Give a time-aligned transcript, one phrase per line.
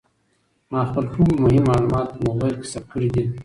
[0.71, 3.23] ما خپل ټول مهم معلومات په موبایل کې ثبت کړي دي.